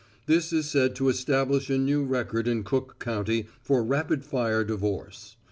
[0.25, 5.35] This is said to establish a new record in Cook county for rapid fire divorce.